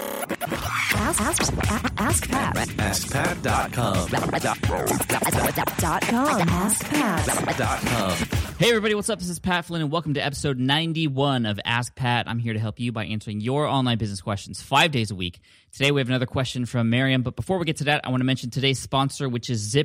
[0.00, 1.52] Ask, ask,
[1.98, 2.54] ask Pat.
[2.56, 4.08] AskPat.com.
[5.78, 6.48] Dot com.
[6.48, 7.58] Ask Pat.
[7.58, 8.12] Dot com.
[8.58, 9.18] Hey, everybody, what's up?
[9.18, 12.26] This is Pat Flynn, and welcome to episode 91 of Ask Pat.
[12.28, 15.40] I'm here to help you by answering your online business questions five days a week.
[15.72, 18.20] Today, we have another question from Miriam, but before we get to that, I want
[18.20, 19.76] to mention today's sponsor, which is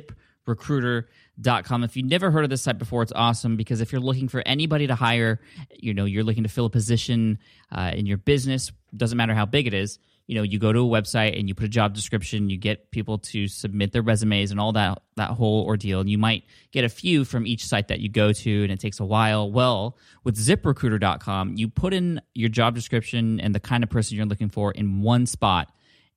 [0.46, 1.84] ZipRecruiter.com.
[1.84, 4.42] If you've never heard of this site before, it's awesome because if you're looking for
[4.46, 5.40] anybody to hire,
[5.70, 7.38] you know, you're looking to fill a position
[7.72, 10.80] uh, in your business, doesn't matter how big it is, you know you go to
[10.80, 14.50] a website and you put a job description you get people to submit their resumes
[14.50, 16.00] and all that that whole ordeal.
[16.00, 18.80] And you might get a few from each site that you go to and it
[18.80, 19.50] takes a while.
[19.50, 24.26] Well with ziprecruiter.com you put in your job description and the kind of person you're
[24.26, 25.72] looking for in one spot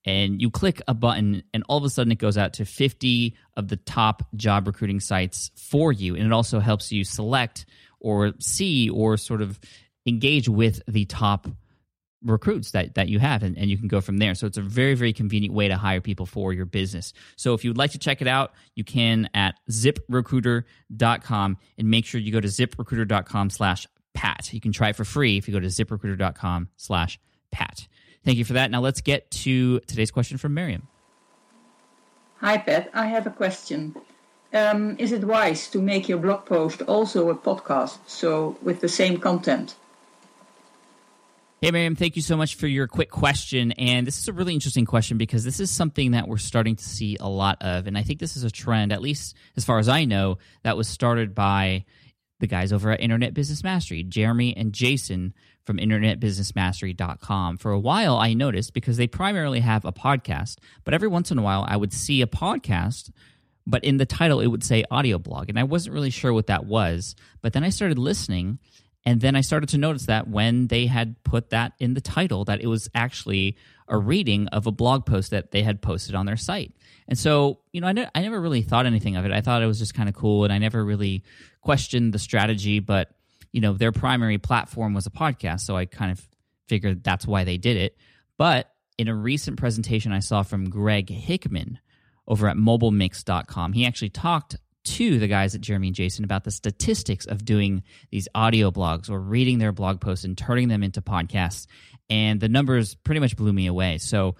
[0.05, 3.35] and you click a button and all of a sudden it goes out to 50
[3.57, 6.15] of the top job recruiting sites for you.
[6.15, 7.65] And it also helps you select
[7.99, 9.59] or see or sort of
[10.05, 11.47] engage with the top
[12.23, 14.35] recruits that, that you have and, and you can go from there.
[14.35, 17.13] So it's a very very convenient way to hire people for your business.
[17.35, 22.05] So if you would like to check it out you can at ziprecruiter.com and make
[22.05, 24.51] sure you go to ziprecruiter.com slash pat.
[24.51, 27.19] You can try it for free if you go to ziprecruiter.com slash
[27.51, 27.87] pat
[28.25, 30.87] thank you for that now let's get to today's question from miriam
[32.41, 33.93] Hi Pat, I have a question.
[34.53, 38.87] Um, is it wise to make your blog post also a podcast, so with the
[38.87, 39.75] same content?
[41.61, 43.73] Hey, Miriam, thank you so much for your quick question.
[43.73, 46.83] And this is a really interesting question because this is something that we're starting to
[46.83, 47.87] see a lot of.
[47.87, 50.77] And I think this is a trend, at least as far as I know, that
[50.77, 51.83] was started by
[52.39, 55.33] the guys over at Internet Business Mastery, Jeremy and Jason
[55.65, 57.57] from internetbusinessmastery.com.
[57.57, 61.37] For a while, I noticed because they primarily have a podcast, but every once in
[61.37, 63.11] a while, I would see a podcast
[63.67, 66.47] but in the title it would say audio blog and i wasn't really sure what
[66.47, 68.57] that was but then i started listening
[69.05, 72.45] and then i started to notice that when they had put that in the title
[72.45, 76.25] that it was actually a reading of a blog post that they had posted on
[76.25, 76.73] their site
[77.07, 79.61] and so you know i, ne- I never really thought anything of it i thought
[79.61, 81.23] it was just kind of cool and i never really
[81.61, 83.09] questioned the strategy but
[83.51, 86.27] you know their primary platform was a podcast so i kind of
[86.67, 87.97] figured that's why they did it
[88.37, 91.79] but in a recent presentation i saw from greg hickman
[92.29, 93.73] over at mobilemixed.com.
[93.73, 94.55] He actually talked
[94.95, 99.09] to the guys at Jeremy and Jason about the statistics of doing these audio blogs
[99.09, 101.67] or reading their blog posts and turning them into podcasts.
[102.09, 103.99] And the numbers pretty much blew me away.
[103.99, 104.35] So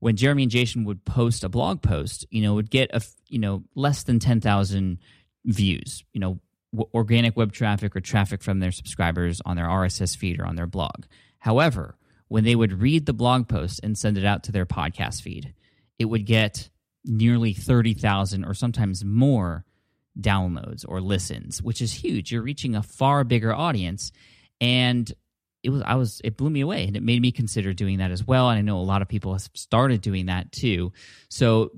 [0.00, 3.38] when Jeremy and Jason would post a blog post, you know, would get a you
[3.38, 4.98] know less than ten thousand
[5.44, 6.04] views.
[6.12, 6.40] You know,
[6.74, 10.56] w- organic web traffic or traffic from their subscribers on their RSS feed or on
[10.56, 11.04] their blog.
[11.38, 11.96] However,
[12.28, 15.54] when they would read the blog post and send it out to their podcast feed,
[15.98, 16.68] it would get
[17.04, 19.64] nearly 30,000 or sometimes more
[20.18, 22.32] downloads or listens, which is huge.
[22.32, 24.12] You're reaching a far bigger audience
[24.60, 25.12] and
[25.62, 28.10] it was I was it blew me away and it made me consider doing that
[28.10, 30.92] as well and I know a lot of people have started doing that too.
[31.28, 31.70] So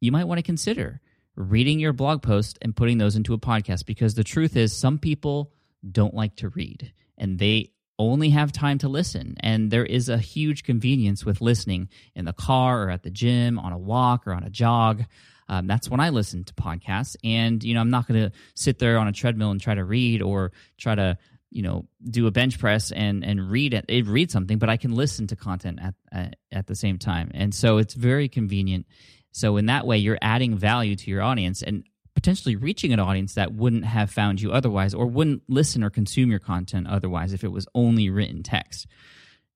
[0.00, 1.00] you might want to consider
[1.36, 4.98] reading your blog post and putting those into a podcast because the truth is some
[4.98, 5.52] people
[5.90, 7.70] don't like to read and they
[8.00, 9.36] only have time to listen.
[9.40, 13.58] And there is a huge convenience with listening in the car or at the gym,
[13.58, 15.04] on a walk or on a jog.
[15.50, 17.16] Um, that's when I listen to podcasts.
[17.24, 19.84] And, you know, I'm not going to sit there on a treadmill and try to
[19.84, 21.18] read or try to,
[21.50, 24.92] you know, do a bench press and, and read it, read something, but I can
[24.92, 27.32] listen to content at, at, at the same time.
[27.34, 28.86] And so it's very convenient.
[29.32, 31.62] So in that way, you're adding value to your audience.
[31.62, 31.82] And
[32.14, 36.30] potentially reaching an audience that wouldn't have found you otherwise or wouldn't listen or consume
[36.30, 38.86] your content otherwise if it was only written text.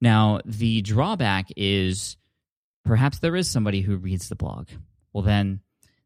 [0.00, 2.16] Now, the drawback is
[2.84, 4.68] perhaps there is somebody who reads the blog.
[5.12, 5.60] Well, then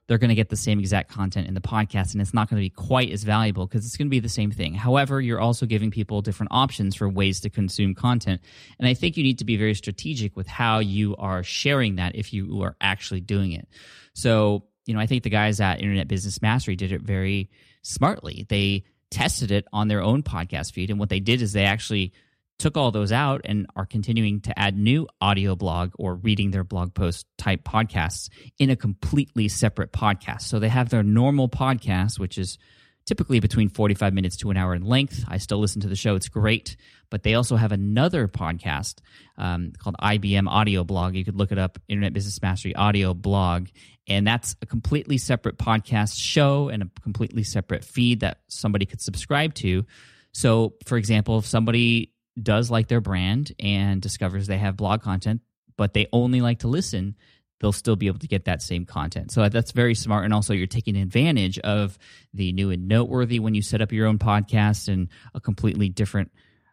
[0.08, 2.60] they're going to get the same exact content in the podcast and it's not going
[2.60, 4.72] to be quite as valuable because it's going to be the same thing.
[4.74, 8.40] However, you're also giving people different options for ways to consume content.
[8.78, 12.16] And I think you need to be very strategic with how you are sharing that
[12.16, 13.68] if you are actually doing it.
[14.14, 17.50] So, you know, I think the guys at Internet Business Mastery did it very
[17.82, 18.46] smartly.
[18.48, 20.90] They tested it on their own podcast feed.
[20.90, 22.14] And what they did is they actually
[22.58, 26.64] took all those out and are continuing to add new audio blog or reading their
[26.64, 28.28] blog post type podcasts
[28.58, 30.42] in a completely separate podcast.
[30.42, 32.58] So they have their normal podcast, which is
[33.06, 35.24] typically between 45 minutes to an hour in length.
[35.26, 36.76] I still listen to the show, it's great.
[37.10, 38.98] But they also have another podcast
[39.38, 41.14] um, called IBM Audio Blog.
[41.14, 43.68] You could look it up, Internet Business Mastery Audio Blog.
[44.08, 49.00] And that's a completely separate podcast show and a completely separate feed that somebody could
[49.00, 49.86] subscribe to.
[50.32, 52.12] So, for example, if somebody
[52.42, 55.40] does like their brand and discovers they have blog content,
[55.76, 57.16] but they only like to listen,
[57.60, 59.30] they'll still be able to get that same content.
[59.30, 60.24] So that's very smart.
[60.24, 61.98] And also, you're taking advantage of
[62.34, 66.30] the new and noteworthy when you set up your own podcast and a completely different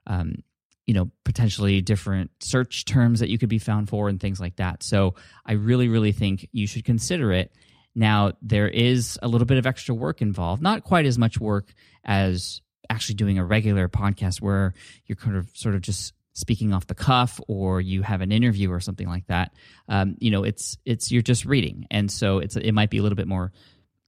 [0.07, 0.44] um,
[0.85, 4.57] you know, potentially different search terms that you could be found for and things like
[4.57, 4.83] that.
[4.83, 5.15] So
[5.45, 7.51] I really, really think you should consider it.
[7.95, 11.73] Now, there is a little bit of extra work involved, not quite as much work
[12.03, 14.73] as actually doing a regular podcast where
[15.05, 18.71] you're kind of sort of just speaking off the cuff or you have an interview
[18.71, 19.53] or something like that.
[19.87, 23.01] Um, you know, it's it's you're just reading, and so it's it might be a
[23.01, 23.51] little bit more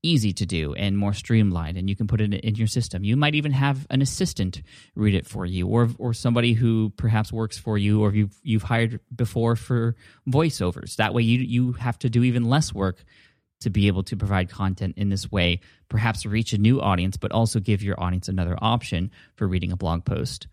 [0.02, 3.02] easy to do and more streamlined and you can put it in your system.
[3.02, 4.62] You might even have an assistant
[4.94, 8.62] read it for you or or somebody who perhaps works for you or you've you've
[8.62, 9.96] hired before for
[10.28, 10.96] voiceovers.
[10.96, 13.04] That way you you have to do even less work
[13.60, 17.32] to be able to provide content in this way perhaps reach a new audience but
[17.32, 20.46] also give your audience another option for reading a blog post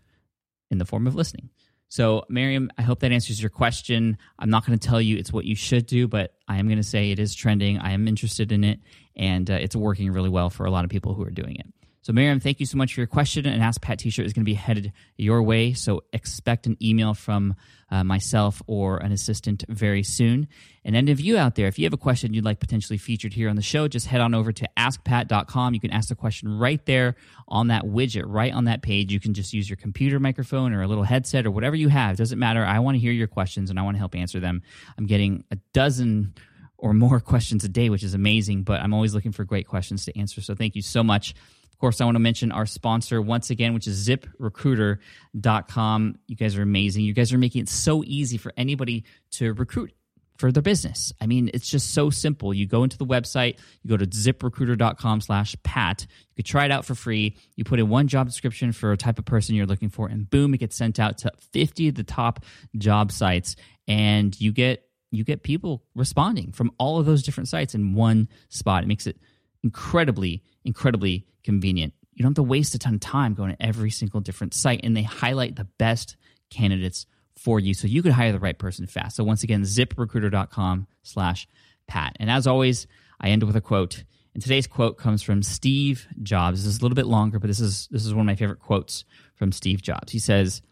[0.70, 1.50] in the form of listening
[1.88, 4.18] so, Miriam, I hope that answers your question.
[4.38, 6.78] I'm not going to tell you it's what you should do, but I am going
[6.78, 7.78] to say it is trending.
[7.78, 8.80] I am interested in it,
[9.14, 11.66] and uh, it's working really well for a lot of people who are doing it.
[12.06, 13.46] So, Miriam, thank you so much for your question.
[13.46, 15.72] An Ask Pat t shirt is going to be headed your way.
[15.72, 17.56] So, expect an email from
[17.90, 20.46] uh, myself or an assistant very soon.
[20.84, 23.32] And any of you out there, if you have a question you'd like potentially featured
[23.32, 25.74] here on the show, just head on over to askpat.com.
[25.74, 27.16] You can ask the question right there
[27.48, 29.12] on that widget, right on that page.
[29.12, 32.14] You can just use your computer microphone or a little headset or whatever you have.
[32.14, 32.64] It doesn't matter.
[32.64, 34.62] I want to hear your questions and I want to help answer them.
[34.96, 36.34] I'm getting a dozen
[36.78, 40.04] or more questions a day, which is amazing, but I'm always looking for great questions
[40.04, 40.40] to answer.
[40.40, 41.34] So thank you so much.
[41.76, 46.18] Of course, I want to mention our sponsor once again, which is ziprecruiter.com.
[46.26, 47.04] You guys are amazing.
[47.04, 49.92] You guys are making it so easy for anybody to recruit
[50.38, 51.12] for their business.
[51.20, 52.54] I mean, it's just so simple.
[52.54, 56.06] You go into the website, you go to ziprecruiter.com slash pat.
[56.30, 57.36] You could try it out for free.
[57.56, 60.30] You put in one job description for a type of person you're looking for, and
[60.30, 62.42] boom, it gets sent out to 50 of the top
[62.78, 63.54] job sites.
[63.86, 68.28] And you get you get people responding from all of those different sites in one
[68.48, 68.82] spot.
[68.82, 69.18] It makes it
[69.62, 71.94] incredibly, incredibly convenient.
[72.12, 74.80] You don't have to waste a ton of time going to every single different site,
[74.82, 76.16] and they highlight the best
[76.50, 79.16] candidates for you so you could hire the right person fast.
[79.16, 81.46] So once again, ziprecruiter.com slash
[81.86, 82.16] Pat.
[82.18, 82.86] And as always,
[83.20, 84.04] I end with a quote.
[84.34, 86.64] And today's quote comes from Steve Jobs.
[86.64, 88.60] This is a little bit longer, but this is this is one of my favorite
[88.60, 89.04] quotes
[89.34, 90.12] from Steve Jobs.
[90.12, 90.62] He says,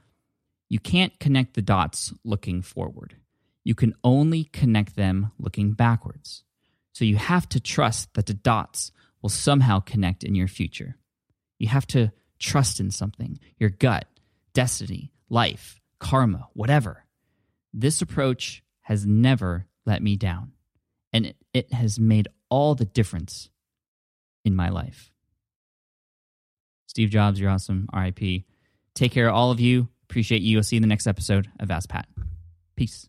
[0.68, 3.16] You can't connect the dots looking forward.
[3.62, 6.44] You can only connect them looking backwards.
[6.92, 8.92] So you have to trust that the dots
[9.24, 10.98] will somehow connect in your future.
[11.58, 14.04] You have to trust in something, your gut,
[14.52, 17.06] destiny, life, karma, whatever.
[17.72, 20.52] This approach has never let me down,
[21.10, 23.48] and it, has made all the difference
[24.44, 25.10] in my life.
[26.86, 27.88] Steve Jobs, you're awesome.
[27.94, 28.44] RIP.
[28.94, 29.88] Take care, all of you.
[30.02, 30.58] Appreciate you.
[30.58, 32.06] I'll see you in the next episode of Ask Pat.
[32.76, 33.08] Peace.